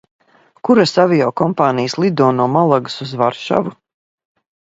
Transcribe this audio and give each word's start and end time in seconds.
Kuras 0.69 0.93
aviokompānijas 1.03 1.97
lido 2.05 2.31
no 2.39 2.49
Malagas 2.55 2.97
uz 3.07 3.13
Varšavu? 3.23 3.77